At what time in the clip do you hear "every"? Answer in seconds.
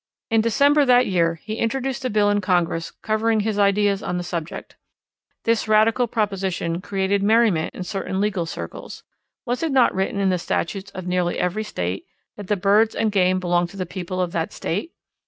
11.37-11.63